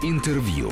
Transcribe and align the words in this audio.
Интервью. 0.00 0.70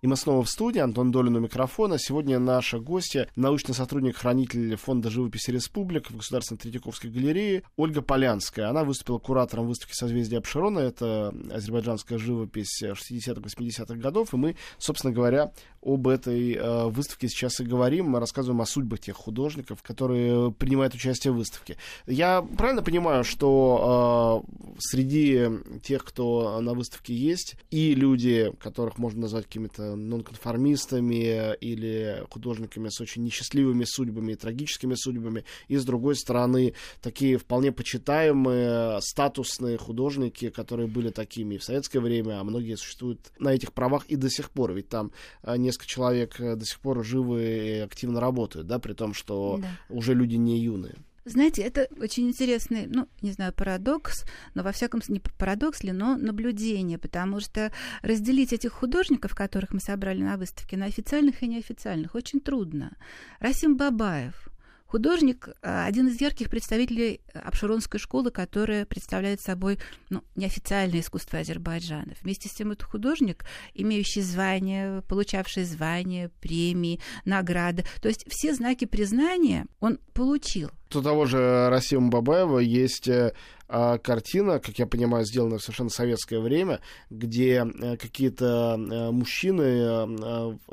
И 0.00 0.06
мы 0.06 0.16
снова 0.16 0.42
в 0.42 0.48
студии. 0.48 0.80
Антон 0.80 1.10
Долин 1.10 1.36
у 1.36 1.40
микрофона. 1.40 1.98
Сегодня 1.98 2.38
наша 2.38 2.78
гостья, 2.78 3.28
научный 3.36 3.74
сотрудник, 3.74 4.16
хранитель 4.16 4.76
Фонда 4.76 5.10
живописи 5.10 5.50
Республик 5.50 6.10
в 6.10 6.16
Государственной 6.16 6.58
Третьяковской 6.58 7.08
галерее 7.08 7.62
Ольга 7.76 8.00
Полянская. 8.02 8.70
Она 8.70 8.84
выступила 8.84 9.18
куратором 9.18 9.66
выставки 9.66 9.94
«Созвездие 9.94 10.38
Абширона». 10.38 10.78
Это 10.80 11.34
азербайджанская 11.52 12.18
живопись 12.18 12.82
60-80-х 12.82 13.94
годов. 13.96 14.34
И 14.34 14.36
мы, 14.36 14.56
собственно 14.78 15.12
говоря, 15.12 15.52
об 15.88 16.06
этой 16.06 16.54
э, 16.54 16.88
выставке 16.88 17.28
сейчас 17.28 17.60
и 17.60 17.64
говорим. 17.64 18.10
Мы 18.10 18.20
рассказываем 18.20 18.60
о 18.60 18.66
судьбах 18.66 19.00
тех 19.00 19.16
художников, 19.16 19.82
которые 19.82 20.52
принимают 20.52 20.94
участие 20.94 21.32
в 21.32 21.36
выставке. 21.36 21.76
Я 22.06 22.42
правильно 22.42 22.82
понимаю, 22.82 23.24
что 23.24 24.44
э, 24.46 24.74
среди 24.78 25.48
тех, 25.82 26.04
кто 26.04 26.60
на 26.60 26.74
выставке 26.74 27.14
есть, 27.14 27.56
и 27.70 27.94
люди, 27.94 28.52
которых 28.60 28.98
можно 28.98 29.22
назвать 29.22 29.46
какими-то 29.46 29.96
нонконформистами 29.96 31.56
или 31.56 32.24
художниками 32.30 32.88
с 32.90 33.00
очень 33.00 33.24
несчастливыми 33.24 33.84
судьбами 33.84 34.32
и 34.32 34.36
трагическими 34.36 34.94
судьбами, 34.94 35.44
и, 35.68 35.76
с 35.76 35.84
другой 35.84 36.16
стороны, 36.16 36.74
такие 37.00 37.38
вполне 37.38 37.72
почитаемые, 37.72 39.00
статусные 39.00 39.78
художники, 39.78 40.50
которые 40.50 40.86
были 40.86 41.10
такими 41.10 41.54
и 41.54 41.58
в 41.58 41.64
советское 41.64 42.00
время, 42.00 42.40
а 42.40 42.44
многие 42.44 42.76
существуют 42.76 43.20
на 43.38 43.54
этих 43.54 43.72
правах 43.72 44.04
и 44.08 44.16
до 44.16 44.28
сих 44.28 44.50
пор, 44.50 44.72
ведь 44.72 44.88
там 44.88 45.12
а, 45.42 45.56
несколько 45.78 45.86
человек 45.86 46.40
э, 46.40 46.56
до 46.56 46.64
сих 46.64 46.80
пор 46.80 47.04
живы 47.04 47.42
и 47.42 47.78
активно 47.78 48.20
работают, 48.20 48.66
да, 48.66 48.78
при 48.78 48.94
том, 48.94 49.14
что 49.14 49.58
да. 49.60 49.68
уже 49.88 50.14
люди 50.14 50.36
не 50.36 50.58
юные. 50.58 50.94
Знаете, 51.24 51.62
это 51.62 51.88
очень 52.00 52.28
интересный, 52.28 52.86
ну, 52.86 53.06
не 53.20 53.32
знаю, 53.32 53.52
парадокс, 53.52 54.24
но 54.54 54.62
во 54.62 54.72
всяком 54.72 55.02
случае, 55.02 55.22
не 55.24 55.38
парадокс 55.38 55.84
ли, 55.84 55.92
но 55.92 56.16
наблюдение, 56.16 56.96
потому 56.98 57.40
что 57.40 57.70
разделить 58.02 58.54
этих 58.54 58.72
художников, 58.72 59.34
которых 59.34 59.74
мы 59.74 59.80
собрали 59.80 60.22
на 60.22 60.38
выставке, 60.38 60.78
на 60.78 60.86
официальных 60.86 61.42
и 61.42 61.48
неофициальных, 61.48 62.14
очень 62.14 62.40
трудно. 62.40 62.96
Расим 63.40 63.76
Бабаев, 63.76 64.48
Художник 64.88 65.48
э,– 65.48 65.84
один 65.86 66.08
из 66.08 66.18
ярких 66.18 66.48
представителей 66.48 67.20
Абширонской 67.34 68.00
школы, 68.00 68.30
которая 68.30 68.86
представляет 68.86 69.42
собой 69.42 69.78
ну, 70.08 70.24
неофициальное 70.34 71.00
искусство 71.00 71.40
Азербайджана. 71.40 72.14
Вместе 72.22 72.48
с 72.48 72.52
тем 72.52 72.70
это 72.70 72.86
художник, 72.86 73.44
имеющий 73.74 74.22
звание, 74.22 75.02
получавший 75.02 75.64
звания, 75.64 76.30
премии, 76.40 77.00
награды. 77.26 77.84
То 78.00 78.08
есть 78.08 78.24
все 78.30 78.54
знаки 78.54 78.86
признания 78.86 79.66
он 79.78 79.98
получил. 80.14 80.70
У 80.94 81.02
того 81.02 81.26
же 81.26 81.68
Расима 81.68 82.08
Бабаева 82.08 82.58
есть 82.58 83.08
э, 83.08 83.32
а, 83.70 83.98
картина, 83.98 84.58
как 84.60 84.78
я 84.78 84.86
понимаю, 84.86 85.26
сделана 85.26 85.58
в 85.58 85.62
совершенно 85.62 85.90
советское 85.90 86.40
время, 86.40 86.80
где 87.10 87.66
э, 87.66 87.96
какие-то 87.98 88.76
э, 88.78 89.10
мужчины 89.10 90.16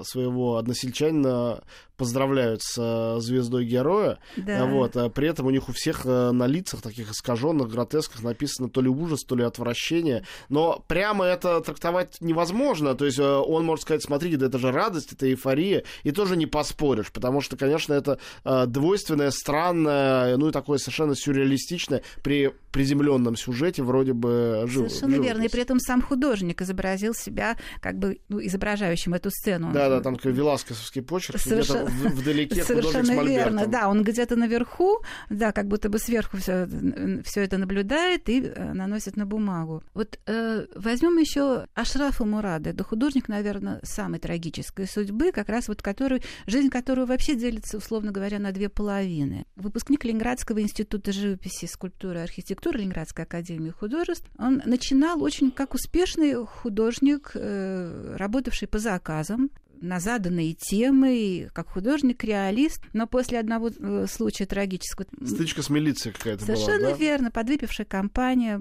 своего 0.01 0.55
односельчанина 0.55 1.61
поздравляют 1.97 2.61
с 2.61 3.19
звездой 3.19 3.65
героя. 3.65 4.19
Да. 4.35 4.65
Вот, 4.65 4.97
а 4.97 5.09
при 5.09 5.29
этом 5.29 5.47
у 5.47 5.49
них 5.49 5.69
у 5.69 5.71
всех 5.71 6.03
на 6.03 6.45
лицах 6.45 6.81
таких 6.81 7.09
искаженных, 7.09 7.69
гротесках 7.69 8.21
написано 8.21 8.69
то 8.69 8.81
ли 8.81 8.89
ужас, 8.89 9.21
то 9.21 9.33
ли 9.35 9.45
отвращение. 9.45 10.25
Но 10.49 10.83
прямо 10.89 11.23
это 11.23 11.61
трактовать 11.61 12.17
невозможно. 12.19 12.95
То 12.95 13.05
есть 13.05 13.17
он 13.19 13.63
может 13.63 13.83
сказать, 13.83 14.03
смотрите, 14.03 14.35
да 14.35 14.47
это 14.47 14.59
же 14.59 14.73
радость, 14.73 15.13
это 15.13 15.29
эйфория, 15.29 15.85
и 16.03 16.11
тоже 16.11 16.35
не 16.35 16.47
поспоришь, 16.47 17.13
потому 17.13 17.39
что, 17.39 17.55
конечно, 17.55 17.93
это 17.93 18.19
двойственное, 18.43 19.31
странное, 19.31 20.04
ну 20.37 20.49
и 20.49 20.51
такое 20.51 20.77
совершенно 20.77 21.15
сюрреалистичное 21.15 22.01
при 22.23 22.53
приземленном 22.75 23.37
сюжете 23.37 23.83
вроде 23.83 24.11
бы 24.11 24.65
жив, 24.67 24.89
Совершенно 24.89 25.11
живопись. 25.13 25.29
верно. 25.29 25.43
И 25.43 25.49
при 25.49 25.61
этом 25.61 25.79
сам 25.79 26.01
художник 26.01 26.61
изобразил 26.61 27.13
себя 27.13 27.55
как 27.79 27.97
бы 27.97 28.19
ну, 28.27 28.45
изображающим 28.45 29.13
эту 29.13 29.29
сцену. 29.31 29.71
Да, 29.71 29.87
да, 29.87 30.01
там 30.01 30.17
такой 30.17 30.33
веласкосовский 30.33 31.01
почерк, 31.01 31.39
Совершенно... 31.39 31.89
где-то 31.89 32.15
вдалеке 32.15 32.63
Совершенно 32.65 33.23
верно, 33.23 33.65
да, 33.67 33.87
он 33.87 34.03
где-то 34.03 34.35
наверху, 34.35 34.99
да, 35.29 35.53
как 35.53 35.69
будто 35.69 35.87
бы 35.87 35.99
сверху 35.99 36.35
все, 36.35 36.67
все 37.23 37.41
это 37.43 37.57
наблюдает 37.57 38.27
и 38.27 38.41
э, 38.41 38.73
наносит 38.73 39.15
на 39.15 39.25
бумагу. 39.25 39.81
Вот 39.93 40.19
э, 40.25 40.65
возьмем 40.75 41.17
еще 41.17 41.67
Ашрафа 41.75 42.25
Мурада, 42.25 42.71
это 42.71 42.83
художник, 42.83 43.29
наверное, 43.29 43.79
самой 43.83 44.19
трагической 44.19 44.85
судьбы, 44.85 45.31
как 45.31 45.47
раз 45.47 45.69
вот 45.69 45.81
который, 45.81 46.21
жизнь 46.45 46.69
которого 46.69 47.05
вообще 47.05 47.35
делится, 47.35 47.77
условно 47.77 48.11
говоря, 48.11 48.37
на 48.39 48.51
две 48.51 48.67
половины. 48.67 49.45
Выпускник 49.55 49.94
Ленинградского 50.03 50.61
института 50.61 51.11
живописи, 51.11 51.65
скульптуры 51.65 52.19
и 52.19 52.23
архитектуры 52.23 52.45
архитектуры 52.55 52.79
Ленинградской 52.79 53.25
академии 53.25 53.69
художеств. 53.69 54.27
Он 54.37 54.61
начинал 54.65 55.21
очень 55.21 55.51
как 55.51 55.73
успешный 55.73 56.33
художник, 56.45 57.31
э, 57.33 58.15
работавший 58.17 58.67
по 58.67 58.79
заказам, 58.79 59.49
на 59.81 59.99
заданные 59.99 60.53
темы, 60.53 61.49
как 61.53 61.69
художник-реалист, 61.69 62.81
но 62.93 63.07
после 63.07 63.39
одного 63.39 63.69
э, 63.69 64.05
случая 64.09 64.45
трагического... 64.45 65.07
Стычка 65.25 65.61
с 65.61 65.69
милицией 65.69 66.13
какая-то 66.13 66.45
была, 66.45 66.55
Совершенно 66.55 66.91
да? 66.91 66.97
верно. 66.97 67.31
Подвыпившая 67.31 67.85
компания 67.85 68.59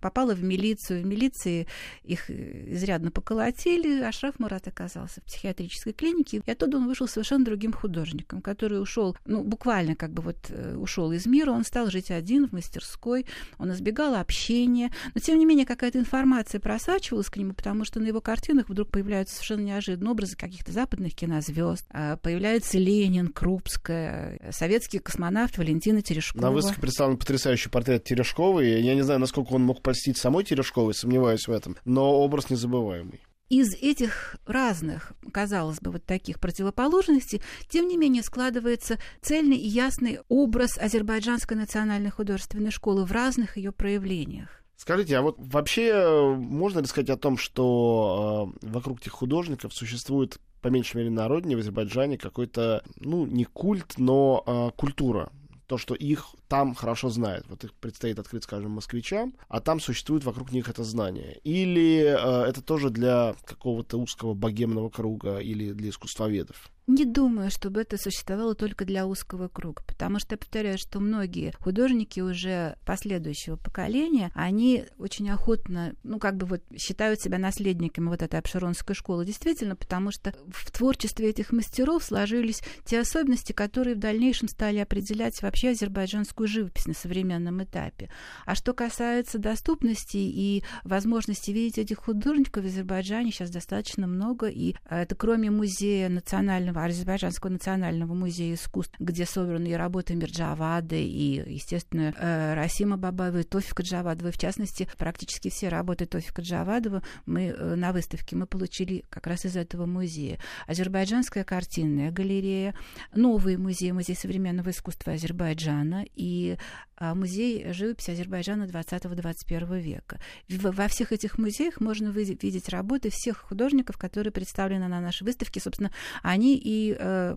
попала 0.00 0.34
в 0.34 0.42
милицию. 0.42 1.02
В 1.02 1.06
милиции 1.06 1.66
их 2.04 2.30
э, 2.30 2.72
изрядно 2.72 3.10
поколотили, 3.10 4.00
а 4.00 4.12
Шраф 4.12 4.38
Мурат 4.38 4.68
оказался 4.68 5.20
в 5.20 5.24
психиатрической 5.24 5.92
клинике. 5.92 6.42
И 6.44 6.50
оттуда 6.50 6.78
он 6.78 6.86
вышел 6.86 7.08
совершенно 7.08 7.44
другим 7.44 7.72
художником, 7.72 8.40
который 8.40 8.80
ушел, 8.80 9.16
ну, 9.24 9.42
буквально 9.42 9.94
как 9.96 10.12
бы 10.12 10.22
вот 10.22 10.36
э, 10.48 10.76
ушел 10.76 11.12
из 11.12 11.26
мира, 11.26 11.50
он 11.50 11.64
стал 11.64 11.90
жить 11.90 12.10
один 12.10 12.48
в 12.48 12.52
мастерской, 12.52 13.26
он 13.58 13.72
избегал 13.72 14.14
общения, 14.14 14.92
но 15.14 15.20
тем 15.20 15.38
не 15.38 15.46
менее 15.46 15.66
какая-то 15.66 15.98
информация 15.98 16.60
просачивалась 16.60 17.28
к 17.28 17.36
нему, 17.36 17.54
потому 17.54 17.84
что 17.84 18.00
на 18.00 18.06
его 18.06 18.20
картинах 18.20 18.68
вдруг 18.68 18.90
появляются 18.90 19.34
совершенно 19.36 19.62
неожиданные 19.62 20.12
образы 20.12 20.35
каких-то 20.36 20.72
западных 20.72 21.14
кинозвезд. 21.14 21.84
А, 21.90 22.16
появляется 22.16 22.78
Ленин, 22.78 23.28
Крупская, 23.28 24.40
советский 24.50 24.98
космонавт 24.98 25.58
Валентина 25.58 26.02
Терешкова. 26.02 26.42
На 26.42 26.50
выставке 26.50 26.80
представлен 26.80 27.16
потрясающий 27.16 27.68
портрет 27.68 28.04
Терешковой. 28.04 28.80
Я 28.80 28.94
не 28.94 29.02
знаю, 29.02 29.20
насколько 29.20 29.52
он 29.52 29.62
мог 29.62 29.82
польстить 29.82 30.18
самой 30.18 30.44
Терешковой, 30.44 30.94
сомневаюсь 30.94 31.46
в 31.46 31.52
этом, 31.52 31.76
но 31.84 32.20
образ 32.20 32.50
незабываемый 32.50 33.20
из 33.48 33.74
этих 33.74 34.36
разных, 34.46 35.12
казалось 35.32 35.78
бы, 35.80 35.92
вот 35.92 36.04
таких 36.04 36.40
противоположностей, 36.40 37.42
тем 37.68 37.86
не 37.86 37.96
менее 37.96 38.22
складывается 38.22 38.98
цельный 39.22 39.56
и 39.56 39.68
ясный 39.68 40.20
образ 40.28 40.76
Азербайджанской 40.78 41.56
национальной 41.56 42.10
художественной 42.10 42.70
школы 42.70 43.04
в 43.04 43.12
разных 43.12 43.56
ее 43.56 43.72
проявлениях. 43.72 44.55
Скажите, 44.76 45.16
а 45.16 45.22
вот 45.22 45.36
вообще 45.38 45.88
э, 45.88 46.34
можно 46.34 46.80
ли 46.80 46.86
сказать 46.86 47.10
о 47.10 47.16
том, 47.16 47.38
что 47.38 48.52
э, 48.62 48.66
вокруг 48.66 49.00
этих 49.00 49.12
художников 49.12 49.74
существует, 49.74 50.38
по 50.60 50.68
меньшей 50.68 50.98
мере, 50.98 51.10
на 51.10 51.28
в 51.28 51.58
Азербайджане, 51.58 52.18
какой-то, 52.18 52.84
ну, 52.96 53.24
не 53.26 53.44
культ, 53.44 53.94
но 53.96 54.44
э, 54.46 54.70
культура? 54.76 55.30
то, 55.66 55.78
что 55.78 55.94
их 55.94 56.28
там 56.48 56.74
хорошо 56.74 57.08
знают. 57.10 57.46
Вот 57.48 57.64
их 57.64 57.74
предстоит 57.74 58.18
открыть, 58.18 58.44
скажем, 58.44 58.70
москвичам, 58.70 59.34
а 59.48 59.60
там 59.60 59.80
существует 59.80 60.24
вокруг 60.24 60.52
них 60.52 60.68
это 60.68 60.84
знание. 60.84 61.40
Или 61.42 62.02
э, 62.02 62.48
это 62.48 62.62
тоже 62.62 62.90
для 62.90 63.34
какого-то 63.44 63.98
узкого 63.98 64.34
богемного 64.34 64.90
круга 64.90 65.38
или 65.38 65.72
для 65.72 65.90
искусствоведов? 65.90 66.70
Не 66.86 67.04
думаю, 67.04 67.50
чтобы 67.50 67.80
это 67.80 67.98
существовало 67.98 68.54
только 68.54 68.84
для 68.84 69.08
узкого 69.08 69.48
круга, 69.48 69.82
потому 69.88 70.20
что 70.20 70.36
повторяю, 70.36 70.78
что 70.78 71.00
многие 71.00 71.52
художники 71.58 72.20
уже 72.20 72.76
последующего 72.86 73.56
поколения, 73.56 74.30
они 74.36 74.84
очень 74.96 75.28
охотно, 75.30 75.94
ну, 76.04 76.20
как 76.20 76.36
бы 76.36 76.46
вот 76.46 76.62
считают 76.78 77.20
себя 77.20 77.38
наследниками 77.38 78.08
вот 78.08 78.22
этой 78.22 78.38
обширонской 78.38 78.94
школы. 78.94 79.26
Действительно, 79.26 79.74
потому 79.74 80.12
что 80.12 80.32
в 80.46 80.70
творчестве 80.70 81.30
этих 81.30 81.50
мастеров 81.50 82.04
сложились 82.04 82.62
те 82.84 83.00
особенности, 83.00 83.52
которые 83.52 83.96
в 83.96 83.98
дальнейшем 83.98 84.46
стали 84.46 84.78
определять 84.78 85.42
вообще 85.42 85.70
азербайджанскую 85.70 86.46
живопись 86.46 86.86
на 86.86 86.94
современном 86.94 87.64
этапе. 87.64 88.10
А 88.44 88.54
что 88.54 88.74
касается 88.74 89.38
доступности 89.40 90.18
и 90.18 90.62
возможности 90.84 91.50
видеть 91.50 91.78
этих 91.78 91.98
художников 91.98 92.62
в 92.62 92.66
Азербайджане 92.68 93.32
сейчас 93.32 93.50
достаточно 93.50 94.06
много, 94.06 94.46
и 94.46 94.76
э, 94.88 95.02
это 95.02 95.16
кроме 95.16 95.50
музея 95.50 96.08
национального, 96.08 96.75
Азербайджанского 96.84 97.50
национального 97.50 98.14
музея 98.14 98.54
искусств, 98.54 98.94
где 98.98 99.26
собраны 99.26 99.68
и 99.68 99.74
работы 99.74 100.14
Мирджавады, 100.14 101.02
и, 101.02 101.54
естественно, 101.54 102.14
э, 102.16 102.54
Расима 102.54 102.96
Бабаева 102.96 103.38
и 103.38 103.42
Тофика 103.42 103.82
Джавадова. 103.82 104.30
В 104.30 104.38
частности, 104.38 104.88
практически 104.98 105.50
все 105.50 105.68
работы 105.68 106.06
Тофика 106.06 106.42
Джавадова 106.42 107.02
мы 107.26 107.46
э, 107.46 107.74
на 107.74 107.92
выставке 107.92 108.36
мы 108.36 108.46
получили 108.46 109.04
как 109.10 109.26
раз 109.26 109.44
из 109.44 109.56
этого 109.56 109.86
музея. 109.86 110.38
Азербайджанская 110.66 111.44
картинная 111.44 112.10
галерея, 112.10 112.74
новый 113.14 113.56
музей, 113.56 113.92
музей 113.92 114.16
современного 114.16 114.70
искусства 114.70 115.14
Азербайджана 115.14 116.04
и 116.14 116.56
а, 116.98 117.14
музей 117.14 117.72
живописи 117.72 118.10
Азербайджана 118.10 118.64
20-21 118.64 119.80
века. 119.80 120.18
Во 120.48 120.88
всех 120.88 121.12
этих 121.12 121.36
музеях 121.36 121.80
можно 121.80 122.08
видеть 122.08 122.68
работы 122.70 123.10
всех 123.10 123.38
художников, 123.38 123.98
которые 123.98 124.32
представлены 124.32 124.88
на 124.88 125.00
нашей 125.00 125.24
выставке. 125.24 125.60
Собственно, 125.60 125.90
они 126.22 126.56
и 126.66 126.96
э, 126.98 127.36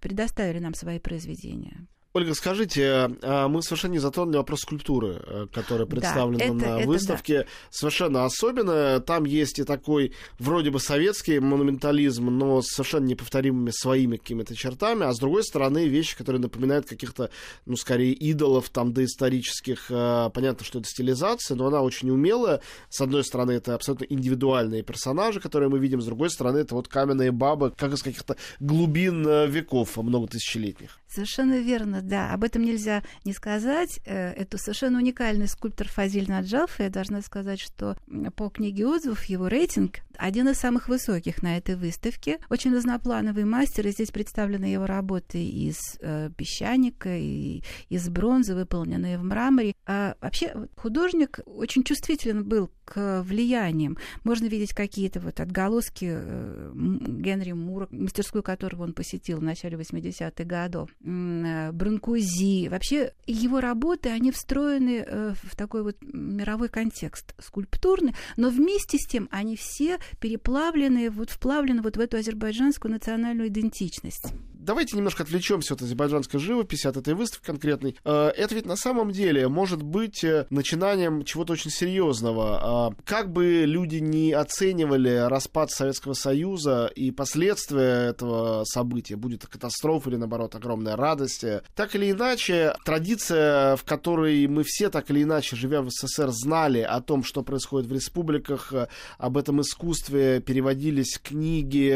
предоставили 0.00 0.58
нам 0.58 0.74
свои 0.74 0.98
произведения. 0.98 1.86
Ольга, 2.16 2.32
скажите, 2.34 3.10
а 3.22 3.48
мы 3.48 3.60
совершенно 3.60 3.94
не 3.94 3.98
затронули 3.98 4.36
вопрос 4.36 4.60
скульптуры, 4.60 5.20
э, 5.26 5.46
которая 5.52 5.84
представлена 5.84 6.38
да, 6.38 6.44
это, 6.44 6.54
на 6.54 6.78
это 6.78 6.86
выставке. 6.86 7.38
Да. 7.38 7.46
Совершенно 7.70 8.24
особенно. 8.24 9.00
Там 9.00 9.24
есть 9.24 9.58
и 9.58 9.64
такой 9.64 10.12
вроде 10.38 10.70
бы 10.70 10.78
советский 10.78 11.40
монументализм, 11.40 12.26
но 12.26 12.62
с 12.62 12.68
совершенно 12.68 13.06
неповторимыми 13.06 13.72
своими 13.72 14.16
какими-то 14.16 14.54
чертами, 14.54 15.02
а 15.06 15.12
с 15.12 15.18
другой 15.18 15.42
стороны 15.42 15.88
вещи, 15.88 16.16
которые 16.16 16.40
напоминают 16.40 16.86
каких-то, 16.86 17.30
ну, 17.66 17.74
скорее, 17.74 18.12
идолов 18.12 18.70
там 18.70 18.92
доисторических. 18.92 19.86
Э, 19.90 20.30
понятно, 20.32 20.64
что 20.64 20.78
это 20.78 20.88
стилизация, 20.88 21.56
но 21.56 21.66
она 21.66 21.82
очень 21.82 22.10
умелая. 22.10 22.60
С 22.90 23.00
одной 23.00 23.24
стороны, 23.24 23.50
это 23.50 23.74
абсолютно 23.74 24.04
индивидуальные 24.04 24.84
персонажи, 24.84 25.40
которые 25.40 25.68
мы 25.68 25.80
видим, 25.80 26.00
с 26.00 26.04
другой 26.06 26.30
стороны, 26.30 26.58
это 26.58 26.76
вот 26.76 26.86
каменные 26.86 27.32
бабы, 27.32 27.72
как 27.72 27.92
из 27.92 28.04
каких-то 28.04 28.36
глубин 28.60 29.26
э, 29.26 29.48
веков 29.48 29.96
много 29.96 30.28
тысячелетних. 30.28 31.00
Совершенно 31.08 31.58
верно, 31.58 32.03
да. 32.04 32.32
Об 32.32 32.44
этом 32.44 32.62
нельзя 32.62 33.02
не 33.24 33.32
сказать. 33.32 34.00
Э, 34.04 34.32
это 34.32 34.58
совершенно 34.58 34.98
уникальный 34.98 35.48
скульптор 35.48 35.88
Фазиль 35.88 36.28
Наджаф. 36.28 36.78
Я 36.78 36.90
должна 36.90 37.20
сказать, 37.22 37.60
что 37.60 37.96
по 38.36 38.48
книге 38.50 38.86
отзывов 38.86 39.24
его 39.24 39.48
рейтинг 39.48 40.00
один 40.16 40.48
из 40.48 40.58
самых 40.58 40.88
высоких 40.88 41.42
на 41.42 41.56
этой 41.56 41.76
выставке. 41.76 42.38
Очень 42.50 42.74
разноплановый 42.74 43.44
мастер, 43.44 43.86
и 43.86 43.90
здесь 43.90 44.10
представлены 44.10 44.66
его 44.66 44.86
работы 44.86 45.44
из 45.44 45.78
э, 46.00 46.30
песчаника 46.36 47.16
и 47.16 47.62
из 47.88 48.08
бронзы, 48.08 48.54
выполненные 48.54 49.18
в 49.18 49.24
мраморе. 49.24 49.74
А 49.86 50.14
вообще 50.20 50.68
художник 50.76 51.40
очень 51.46 51.84
чувствителен 51.84 52.44
был 52.44 52.70
к 52.84 53.22
влияниям. 53.22 53.96
Можно 54.24 54.46
видеть 54.46 54.74
какие-то 54.74 55.20
вот 55.20 55.40
отголоски 55.40 56.08
э, 56.10 56.72
Генри 56.74 57.52
Мура, 57.52 57.88
мастерскую 57.90 58.42
которого 58.42 58.82
он 58.82 58.92
посетил 58.92 59.38
в 59.38 59.42
начале 59.42 59.76
80-х 59.76 60.44
годов, 60.44 60.90
э, 61.02 61.72
Бранкузи. 61.94 62.68
Вообще 62.68 63.12
его 63.26 63.60
работы, 63.60 64.08
они 64.10 64.30
встроены 64.30 65.04
э, 65.06 65.34
в 65.42 65.56
такой 65.56 65.82
вот 65.82 65.96
мировой 66.02 66.68
контекст 66.68 67.34
скульптурный, 67.38 68.14
но 68.36 68.50
вместе 68.50 68.98
с 68.98 69.06
тем 69.06 69.28
они 69.30 69.56
все 69.56 69.98
переплавлены, 70.20 71.10
вот 71.10 71.30
вплавлены 71.30 71.82
вот 71.82 71.96
в 71.96 72.00
эту 72.00 72.16
азербайджанскую 72.16 72.92
национальную 72.92 73.48
идентичность 73.48 74.32
давайте 74.64 74.96
немножко 74.96 75.22
отвлечемся 75.22 75.74
от 75.74 75.82
азербайджанской 75.82 76.40
живописи, 76.40 76.86
от 76.86 76.96
этой 76.96 77.14
выставки 77.14 77.46
конкретной. 77.46 77.96
Э, 78.04 78.32
это 78.36 78.54
ведь 78.54 78.66
на 78.66 78.76
самом 78.76 79.10
деле 79.10 79.48
может 79.48 79.82
быть 79.82 80.24
э, 80.24 80.46
начинанием 80.50 81.24
чего-то 81.24 81.52
очень 81.52 81.70
серьезного. 81.70 82.60
А 82.62 82.90
как 83.04 83.30
бы 83.32 83.64
люди 83.66 83.96
не 83.96 84.32
оценивали 84.32 85.28
распад 85.28 85.70
Советского 85.70 86.14
Союза 86.14 86.90
и 86.94 87.10
последствия 87.10 88.08
этого 88.08 88.64
события, 88.64 89.16
будет 89.16 89.46
катастрофа 89.46 90.10
или, 90.10 90.16
наоборот, 90.16 90.54
огромная 90.54 90.96
радость, 90.96 91.44
так 91.74 91.94
или 91.94 92.10
иначе, 92.10 92.74
традиция, 92.84 93.76
в 93.76 93.84
которой 93.84 94.46
мы 94.46 94.62
все 94.64 94.88
так 94.88 95.10
или 95.10 95.22
иначе, 95.22 95.56
живя 95.56 95.82
в 95.82 95.90
СССР, 95.90 96.30
знали 96.30 96.80
о 96.80 97.00
том, 97.00 97.22
что 97.22 97.42
происходит 97.42 97.88
в 97.88 97.92
республиках, 97.92 98.72
э, 98.72 98.88
об 99.18 99.36
этом 99.36 99.60
искусстве, 99.60 100.40
переводились 100.40 101.18
книги, 101.22 101.94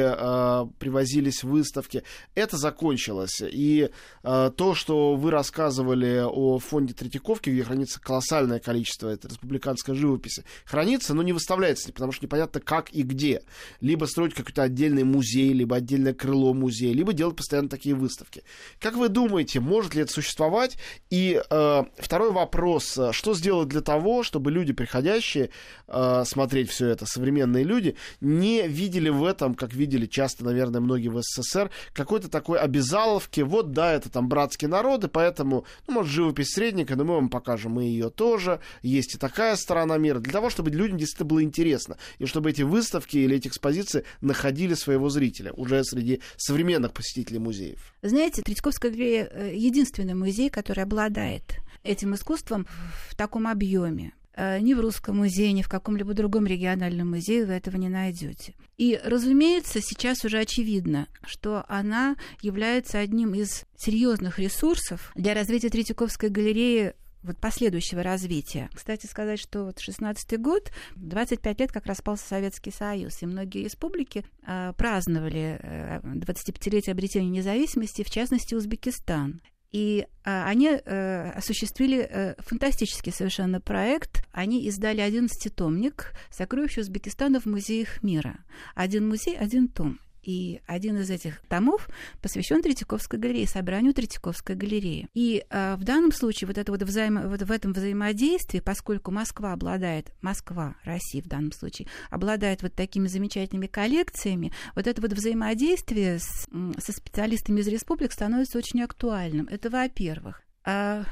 привозились 0.78 1.42
выставки, 1.42 2.02
это 2.34 2.57
закончилось. 2.58 3.40
И 3.40 3.90
э, 4.22 4.50
то, 4.56 4.74
что 4.74 5.14
вы 5.14 5.30
рассказывали 5.30 6.22
о 6.24 6.58
фонде 6.58 6.94
Третьяковки, 6.94 7.50
где 7.50 7.62
хранится 7.62 8.00
колоссальное 8.00 8.58
количество 8.58 9.08
этой 9.08 9.28
республиканской 9.28 9.94
живописи, 9.94 10.44
хранится, 10.64 11.14
но 11.14 11.22
не 11.22 11.32
выставляется, 11.32 11.92
потому 11.92 12.12
что 12.12 12.26
непонятно 12.26 12.60
как 12.60 12.90
и 12.90 13.02
где. 13.02 13.42
Либо 13.80 14.04
строить 14.04 14.34
какой-то 14.34 14.62
отдельный 14.62 15.04
музей, 15.04 15.52
либо 15.52 15.76
отдельное 15.76 16.14
крыло 16.14 16.54
музея, 16.54 16.92
либо 16.92 17.12
делать 17.12 17.36
постоянно 17.36 17.68
такие 17.68 17.94
выставки. 17.94 18.42
Как 18.80 18.94
вы 18.94 19.08
думаете, 19.08 19.60
может 19.60 19.94
ли 19.94 20.02
это 20.02 20.12
существовать? 20.12 20.76
И 21.10 21.40
э, 21.48 21.84
второй 21.98 22.32
вопрос, 22.32 22.98
что 23.12 23.34
сделать 23.34 23.68
для 23.68 23.80
того, 23.80 24.22
чтобы 24.22 24.50
люди, 24.50 24.72
приходящие 24.72 25.50
э, 25.86 26.24
смотреть 26.26 26.70
все 26.70 26.88
это, 26.88 27.06
современные 27.06 27.64
люди, 27.64 27.96
не 28.20 28.66
видели 28.66 29.08
в 29.08 29.24
этом, 29.24 29.54
как 29.54 29.72
видели 29.74 30.06
часто, 30.06 30.44
наверное, 30.44 30.80
многие 30.80 31.08
в 31.08 31.20
СССР, 31.22 31.70
какой-то 31.92 32.28
такой 32.28 32.47
такой 32.48 32.60
обязаловки. 32.60 33.42
Вот, 33.42 33.72
да, 33.72 33.92
это 33.92 34.08
там 34.08 34.26
братские 34.26 34.70
народы, 34.70 35.08
поэтому, 35.08 35.66
ну, 35.86 35.94
может, 35.94 36.10
живопись 36.10 36.48
средника, 36.54 36.96
но 36.96 37.04
мы 37.04 37.14
вам 37.14 37.28
покажем 37.28 37.72
мы 37.72 37.84
ее 37.84 38.08
тоже. 38.08 38.60
Есть 38.80 39.14
и 39.14 39.18
такая 39.18 39.54
сторона 39.56 39.98
мира. 39.98 40.18
Для 40.18 40.32
того, 40.32 40.48
чтобы 40.48 40.70
людям 40.70 40.96
действительно 40.96 41.28
было 41.28 41.42
интересно. 41.42 41.98
И 42.18 42.24
чтобы 42.24 42.48
эти 42.48 42.62
выставки 42.62 43.18
или 43.18 43.36
эти 43.36 43.48
экспозиции 43.48 44.04
находили 44.22 44.72
своего 44.72 45.10
зрителя 45.10 45.52
уже 45.52 45.84
среди 45.84 46.22
современных 46.38 46.92
посетителей 46.94 47.38
музеев. 47.38 47.92
Знаете, 48.00 48.40
Третьяковская 48.40 48.90
галерея 48.90 49.28
э, 49.30 49.52
единственный 49.54 50.14
музей, 50.14 50.48
который 50.48 50.84
обладает 50.84 51.58
этим 51.84 52.14
искусством 52.14 52.66
в 53.10 53.14
таком 53.14 53.46
объеме. 53.46 54.12
Э, 54.38 54.60
ни 54.60 54.72
в 54.72 54.78
Русском 54.78 55.16
музее, 55.16 55.52
ни 55.52 55.62
в 55.62 55.68
каком-либо 55.68 56.14
другом 56.14 56.46
региональном 56.46 57.10
музее 57.10 57.44
вы 57.44 57.54
этого 57.54 57.76
не 57.76 57.88
найдете. 57.88 58.54
И, 58.76 59.00
разумеется, 59.02 59.80
сейчас 59.82 60.24
уже 60.24 60.38
очевидно, 60.38 61.08
что 61.26 61.64
она 61.66 62.14
является 62.40 63.00
одним 63.00 63.34
из 63.34 63.64
серьезных 63.76 64.38
ресурсов 64.38 65.10
для 65.16 65.34
развития 65.34 65.70
Третьяковской 65.70 66.30
галереи 66.30 66.94
вот 67.24 67.36
последующего 67.38 68.04
развития. 68.04 68.70
Кстати 68.72 69.06
сказать, 69.06 69.40
что 69.40 69.64
вот 69.64 69.80
16 69.80 70.40
год, 70.40 70.70
25 70.94 71.58
лет 71.58 71.72
как 71.72 71.86
распался 71.86 72.24
Советский 72.28 72.70
Союз, 72.70 73.20
и 73.22 73.26
многие 73.26 73.64
республики 73.64 74.24
э, 74.46 74.72
праздновали 74.76 75.58
э, 75.60 75.98
25-летие 76.00 76.92
обретения 76.92 77.28
независимости, 77.28 78.04
в 78.04 78.10
частности 78.10 78.54
Узбекистан. 78.54 79.40
И 79.70 80.06
а, 80.24 80.46
они 80.46 80.68
а, 80.68 81.32
осуществили 81.36 82.00
а, 82.00 82.34
фантастический 82.38 83.12
совершенно 83.12 83.60
проект. 83.60 84.26
Они 84.32 84.64
издали 84.66 85.02
11-томник 85.02 86.12
«Сокровища 86.30 86.80
Узбекистана 86.80 87.40
в 87.40 87.46
музеях 87.46 88.02
мира». 88.02 88.38
Один 88.74 89.08
музей, 89.08 89.36
один 89.36 89.68
том. 89.68 90.00
И 90.28 90.60
один 90.66 90.98
из 90.98 91.08
этих 91.08 91.40
томов 91.48 91.88
посвящен 92.20 92.60
Третьяковской 92.62 93.18
галерее, 93.18 93.48
собранию 93.48 93.94
Третьяковской 93.94 94.56
галереи. 94.56 95.08
И 95.14 95.42
э, 95.48 95.74
в 95.76 95.84
данном 95.84 96.12
случае 96.12 96.48
вот 96.48 96.58
это 96.58 96.70
вот, 96.70 96.82
взаимо, 96.82 97.28
вот 97.28 97.40
в 97.40 97.50
этом 97.50 97.72
взаимодействии, 97.72 98.60
поскольку 98.60 99.10
Москва 99.10 99.54
обладает, 99.54 100.12
Москва, 100.20 100.76
Россия 100.84 101.22
в 101.22 101.28
данном 101.28 101.52
случае, 101.52 101.88
обладает 102.10 102.62
вот 102.62 102.74
такими 102.74 103.08
замечательными 103.08 103.68
коллекциями, 103.68 104.52
вот 104.74 104.86
это 104.86 105.00
вот 105.00 105.14
взаимодействие 105.14 106.18
с, 106.18 106.46
со 106.78 106.92
специалистами 106.92 107.60
из 107.60 107.68
республик 107.68 108.12
становится 108.12 108.58
очень 108.58 108.82
актуальным. 108.82 109.48
Это 109.50 109.70
во-первых. 109.70 110.42
А 110.62 111.04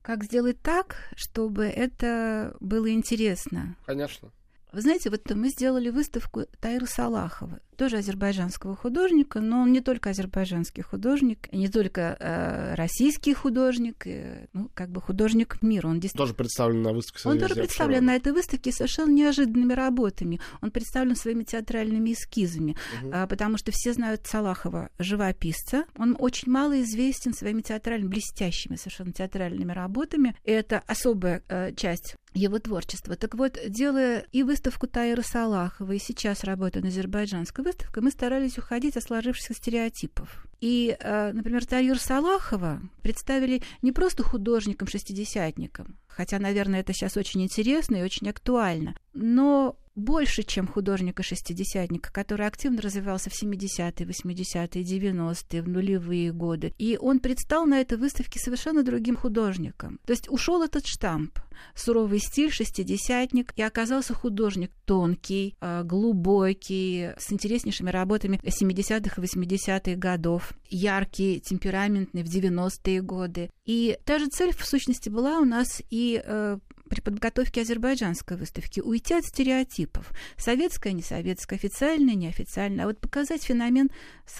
как 0.00 0.24
сделать 0.24 0.62
так, 0.62 0.96
чтобы 1.14 1.64
это 1.66 2.56
было 2.58 2.90
интересно? 2.90 3.76
Конечно. 3.84 4.30
Вы 4.72 4.80
знаете, 4.80 5.10
вот 5.10 5.30
мы 5.34 5.50
сделали 5.50 5.90
выставку 5.90 6.46
Тайры 6.58 6.86
Салахова 6.86 7.60
тоже 7.82 7.96
азербайджанского 7.96 8.76
художника, 8.76 9.40
но 9.40 9.62
он 9.62 9.72
не 9.72 9.80
только 9.80 10.10
азербайджанский 10.10 10.84
художник, 10.84 11.52
не 11.52 11.66
только 11.66 12.16
э, 12.20 12.74
российский 12.76 13.34
художник, 13.34 14.06
и, 14.06 14.46
ну, 14.52 14.70
как 14.72 14.90
бы 14.90 15.00
художник 15.00 15.60
мира. 15.62 15.88
Он 15.88 15.98
действительно... 15.98 16.26
Тоже 16.26 16.34
представлен 16.36 16.82
на 16.82 16.92
выставке. 16.92 17.28
Он 17.28 17.40
тоже 17.40 17.56
представлен 17.56 18.04
на 18.04 18.14
этой 18.14 18.32
выставке 18.32 18.70
совершенно 18.70 19.10
неожиданными 19.10 19.72
работами. 19.72 20.40
Он 20.60 20.70
представлен 20.70 21.16
своими 21.16 21.42
театральными 21.42 22.12
эскизами, 22.12 22.76
угу. 23.02 23.10
а, 23.12 23.26
потому 23.26 23.58
что 23.58 23.72
все 23.72 23.92
знают 23.94 24.28
Салахова 24.28 24.90
живописца. 25.00 25.84
Он 25.98 26.14
очень 26.20 26.52
мало 26.52 26.80
известен 26.82 27.34
своими 27.34 27.62
театральными, 27.62 28.10
блестящими 28.10 28.76
совершенно 28.76 29.12
театральными 29.12 29.72
работами. 29.72 30.36
И 30.44 30.52
это 30.52 30.84
особая 30.86 31.42
э, 31.48 31.72
часть 31.74 32.14
его 32.34 32.58
творчества. 32.58 33.16
Так 33.16 33.34
вот, 33.34 33.58
делая 33.68 34.26
и 34.32 34.42
выставку 34.42 34.86
Тайры 34.86 35.22
Салахова, 35.22 35.92
и 35.92 35.98
сейчас 35.98 36.44
работаю 36.44 36.82
на 36.82 36.88
азербайджанской 36.88 37.64
выставкой 37.72 38.02
мы 38.02 38.10
старались 38.10 38.58
уходить 38.58 38.96
от 38.96 39.02
сложившихся 39.02 39.54
стереотипов. 39.54 40.46
И, 40.60 40.96
э, 40.98 41.32
например, 41.32 41.64
Тайюр 41.64 41.98
Салахова 41.98 42.80
представили 43.02 43.62
не 43.80 43.92
просто 43.92 44.22
художником-шестидесятником, 44.22 45.98
хотя, 46.06 46.38
наверное, 46.38 46.80
это 46.80 46.92
сейчас 46.92 47.16
очень 47.16 47.42
интересно 47.42 47.96
и 47.96 48.02
очень 48.02 48.28
актуально, 48.28 48.94
но 49.12 49.76
больше, 49.94 50.42
чем 50.42 50.66
художника-шестидесятника, 50.66 52.12
который 52.12 52.46
активно 52.46 52.80
развивался 52.80 53.30
в 53.30 53.42
70-е, 53.42 54.06
80-е, 54.06 54.82
90-е, 54.82 55.62
в 55.62 55.68
нулевые 55.68 56.32
годы. 56.32 56.72
И 56.78 56.98
он 57.00 57.20
предстал 57.20 57.66
на 57.66 57.80
этой 57.80 57.98
выставке 57.98 58.38
совершенно 58.38 58.82
другим 58.82 59.16
художником. 59.16 60.00
То 60.06 60.12
есть 60.12 60.28
ушел 60.28 60.62
этот 60.62 60.86
штамп, 60.86 61.38
суровый 61.74 62.18
стиль, 62.18 62.50
шестидесятник, 62.50 63.52
и 63.56 63.62
оказался 63.62 64.14
художник 64.14 64.70
тонкий, 64.84 65.56
а, 65.60 65.82
глубокий, 65.82 67.10
с 67.18 67.32
интереснейшими 67.32 67.90
работами 67.90 68.40
70-х 68.42 69.20
и 69.20 69.24
80-х 69.24 69.96
годов, 69.96 70.52
яркий, 70.68 71.40
темпераментный 71.40 72.22
в 72.22 72.26
90-е 72.26 73.02
годы. 73.02 73.50
И 73.64 73.98
та 74.04 74.18
же 74.18 74.26
цель, 74.26 74.54
в 74.54 74.64
сущности, 74.66 75.08
была 75.08 75.38
у 75.38 75.44
нас 75.44 75.82
и 75.90 76.22
э, 76.24 76.58
при 76.92 77.00
подготовке 77.00 77.62
азербайджанской 77.62 78.36
выставки 78.36 78.80
уйти 78.80 79.14
от 79.14 79.24
стереотипов. 79.24 80.12
Советское, 80.36 80.92
не 80.92 81.00
советское, 81.00 81.56
официальное, 81.56 82.14
неофициальное. 82.14 82.84
А 82.84 82.88
вот 82.88 82.98
показать 82.98 83.42
феномен 83.42 83.88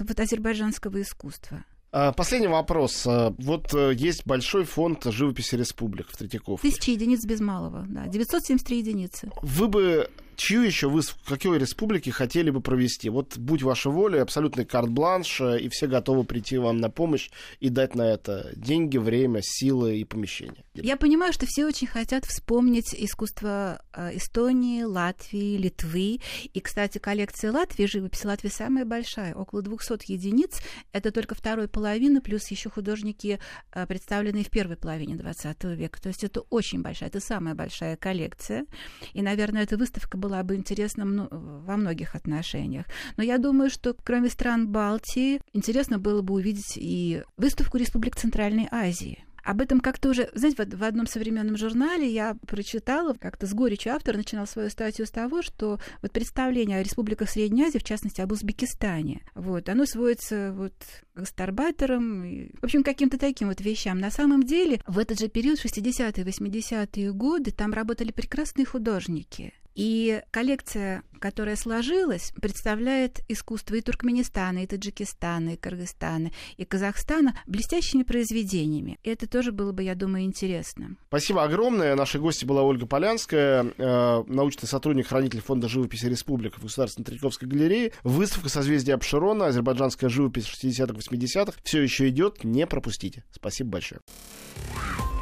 вот 0.00 0.20
азербайджанского 0.20 1.00
искусства. 1.00 1.64
А, 1.92 2.12
последний 2.12 2.48
вопрос. 2.48 3.06
А, 3.06 3.34
вот 3.38 3.72
э, 3.72 3.94
есть 3.94 4.26
большой 4.26 4.64
фонд 4.64 5.02
живописи 5.06 5.54
республик 5.54 6.08
в 6.10 6.16
Третьяковке. 6.18 6.68
Тысячи 6.68 6.90
единиц 6.90 7.24
без 7.24 7.40
малого, 7.40 7.86
да. 7.88 8.06
973 8.06 8.78
единицы. 8.78 9.30
Вы 9.40 9.68
бы 9.68 10.10
чью 10.36 10.62
еще 10.62 10.88
вы 10.88 11.02
в 11.02 11.16
какой 11.26 11.58
республике 11.58 12.10
хотели 12.10 12.50
бы 12.50 12.60
провести? 12.60 13.08
Вот 13.08 13.38
будь 13.38 13.62
ваша 13.62 13.90
воля, 13.90 14.22
абсолютный 14.22 14.64
карт-бланш, 14.64 15.40
э, 15.40 15.60
и 15.60 15.68
все 15.68 15.86
готовы 15.86 16.24
прийти 16.24 16.58
вам 16.58 16.78
на 16.78 16.90
помощь 16.90 17.30
и 17.60 17.68
дать 17.68 17.94
на 17.94 18.02
это 18.02 18.52
деньги, 18.56 18.98
время, 18.98 19.40
силы 19.42 19.98
и 19.98 20.04
помещения. 20.04 20.64
Я 20.74 20.96
понимаю, 20.96 21.34
что 21.34 21.44
все 21.44 21.66
очень 21.66 21.86
хотят 21.86 22.24
вспомнить 22.24 22.94
искусство 22.94 23.82
э, 23.92 24.16
Эстонии, 24.16 24.84
Латвии, 24.84 25.58
Литвы. 25.58 26.20
И, 26.54 26.60
кстати, 26.60 26.96
коллекция 26.96 27.52
Латвии, 27.52 27.84
живопись 27.84 28.24
Латвии 28.24 28.48
самая 28.48 28.86
большая, 28.86 29.34
около 29.34 29.60
200 29.60 30.10
единиц. 30.10 30.62
Это 30.92 31.12
только 31.12 31.34
второй 31.34 31.68
половины, 31.68 32.22
плюс 32.22 32.50
еще 32.50 32.70
художники, 32.70 33.38
э, 33.74 33.86
представленные 33.86 34.44
в 34.44 34.50
первой 34.50 34.76
половине 34.76 35.14
20 35.16 35.64
века. 35.74 36.00
То 36.00 36.08
есть 36.08 36.24
это 36.24 36.40
очень 36.48 36.80
большая, 36.80 37.10
это 37.10 37.20
самая 37.20 37.54
большая 37.54 37.98
коллекция. 37.98 38.64
И, 39.12 39.20
наверное, 39.20 39.64
эта 39.64 39.76
выставка 39.76 40.16
была 40.16 40.42
бы 40.42 40.56
интересна 40.56 41.28
во 41.30 41.76
многих 41.76 42.14
отношениях. 42.14 42.86
Но 43.18 43.22
я 43.22 43.36
думаю, 43.36 43.68
что 43.68 43.94
кроме 44.02 44.30
стран 44.30 44.68
Балтии, 44.68 45.42
интересно 45.52 45.98
было 45.98 46.22
бы 46.22 46.32
увидеть 46.32 46.76
и 46.76 47.24
выставку 47.36 47.76
Республик 47.76 48.16
Центральной 48.16 48.68
Азии. 48.70 49.22
Об 49.42 49.60
этом 49.60 49.80
как-то 49.80 50.10
уже, 50.10 50.30
знаете, 50.34 50.64
в 50.64 50.84
одном 50.84 51.06
современном 51.06 51.56
журнале 51.56 52.08
я 52.08 52.36
прочитала, 52.46 53.14
как-то 53.14 53.46
с 53.46 53.54
горечью 53.54 53.94
автор 53.94 54.16
начинал 54.16 54.46
свою 54.46 54.70
статью 54.70 55.06
с 55.06 55.10
того, 55.10 55.42
что 55.42 55.80
вот 56.00 56.12
представление 56.12 56.78
о 56.78 56.82
республиках 56.82 57.28
Средней 57.28 57.64
Азии, 57.64 57.78
в 57.78 57.84
частности, 57.84 58.20
об 58.20 58.32
Узбекистане, 58.32 59.22
вот, 59.34 59.68
оно 59.68 59.84
сводится 59.84 60.52
вот 60.52 60.74
к 61.14 61.18
гастарбайтерам, 61.18 62.24
и, 62.24 62.50
в 62.60 62.64
общем, 62.64 62.84
каким-то 62.84 63.18
таким 63.18 63.48
вот 63.48 63.60
вещам. 63.60 63.98
На 63.98 64.10
самом 64.10 64.42
деле, 64.44 64.80
в 64.86 64.98
этот 64.98 65.18
же 65.18 65.28
период, 65.28 65.58
60-е, 65.64 66.24
80-е 66.24 67.12
годы, 67.12 67.50
там 67.50 67.72
работали 67.72 68.12
прекрасные 68.12 68.64
художники. 68.64 69.52
И 69.74 70.22
коллекция, 70.30 71.02
которая 71.18 71.56
сложилась, 71.56 72.32
представляет 72.40 73.20
искусство 73.28 73.76
и 73.76 73.80
Туркменистана, 73.80 74.64
и 74.64 74.66
Таджикистана, 74.66 75.50
и 75.50 75.56
Кыргызстана, 75.56 76.30
и 76.56 76.64
Казахстана 76.64 77.34
блестящими 77.46 78.02
произведениями. 78.02 78.98
И 79.02 79.10
это 79.10 79.28
тоже 79.28 79.52
было 79.52 79.72
бы, 79.72 79.82
я 79.82 79.94
думаю, 79.94 80.24
интересно. 80.24 80.96
Спасибо 81.08 81.44
огромное. 81.44 81.94
Нашей 81.94 82.20
гостью 82.20 82.48
была 82.48 82.62
Ольга 82.62 82.86
Полянская, 82.86 83.66
э, 83.76 84.24
научный 84.26 84.66
сотрудник, 84.66 85.06
хранитель 85.06 85.40
фонда 85.40 85.68
живописи 85.68 86.06
республик 86.06 86.58
в 86.58 86.62
Государственной 86.62 87.04
Третьяковской 87.04 87.46
галерее. 87.46 87.92
Выставка 88.02 88.48
«Созвездие 88.48 88.94
Абширона», 88.94 89.46
азербайджанская 89.46 90.10
живопись 90.10 90.46
60-х, 90.46 90.94
80-х 90.94 91.58
все 91.62 91.82
еще 91.82 92.08
идет. 92.08 92.44
Не 92.44 92.66
пропустите. 92.66 93.24
Спасибо 93.30 93.70
большое. 93.70 94.00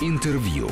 Интервью. 0.00 0.70